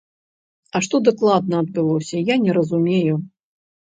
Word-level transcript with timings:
А 0.77 0.79
што 0.85 0.95
дакладна 1.09 1.59
адбылося, 1.63 2.21
я 2.33 2.37
не 2.47 2.51
разумею. 2.57 3.15